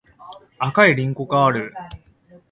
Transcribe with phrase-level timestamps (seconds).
[0.57, 1.75] 赤いりんごがある